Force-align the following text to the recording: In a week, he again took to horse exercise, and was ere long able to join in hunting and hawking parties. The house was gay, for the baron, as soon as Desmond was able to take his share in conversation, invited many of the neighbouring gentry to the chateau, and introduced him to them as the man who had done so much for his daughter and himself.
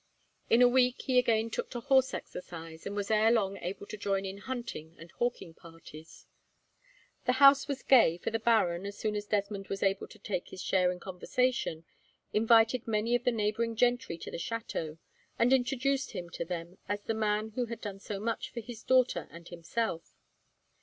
In 0.49 0.63
a 0.63 0.67
week, 0.67 1.03
he 1.03 1.19
again 1.19 1.51
took 1.51 1.69
to 1.69 1.79
horse 1.79 2.15
exercise, 2.15 2.87
and 2.87 2.95
was 2.95 3.11
ere 3.11 3.29
long 3.31 3.57
able 3.57 3.85
to 3.85 3.97
join 3.97 4.25
in 4.25 4.39
hunting 4.39 4.95
and 4.97 5.11
hawking 5.11 5.53
parties. 5.53 6.25
The 7.25 7.33
house 7.33 7.67
was 7.67 7.83
gay, 7.83 8.17
for 8.17 8.31
the 8.31 8.39
baron, 8.39 8.87
as 8.87 8.97
soon 8.97 9.15
as 9.15 9.27
Desmond 9.27 9.67
was 9.67 9.83
able 9.83 10.07
to 10.07 10.17
take 10.17 10.47
his 10.47 10.59
share 10.63 10.91
in 10.91 10.99
conversation, 10.99 11.85
invited 12.33 12.87
many 12.87 13.13
of 13.13 13.25
the 13.25 13.31
neighbouring 13.31 13.75
gentry 13.75 14.17
to 14.17 14.31
the 14.31 14.39
chateau, 14.39 14.97
and 15.37 15.53
introduced 15.53 16.13
him 16.13 16.31
to 16.31 16.45
them 16.45 16.79
as 16.89 17.03
the 17.03 17.13
man 17.13 17.51
who 17.51 17.67
had 17.67 17.79
done 17.79 17.99
so 17.99 18.19
much 18.19 18.49
for 18.49 18.61
his 18.61 18.81
daughter 18.81 19.27
and 19.29 19.49
himself. 19.49 20.15